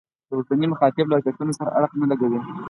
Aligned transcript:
د 0.27 0.31
اوسني 0.37 0.67
مخاطب 0.73 1.05
له 1.07 1.15
واقعیتونو 1.15 1.51
سره 1.59 1.69
اړخ 1.79 1.91
نه 2.01 2.05
لګوي. 2.11 2.39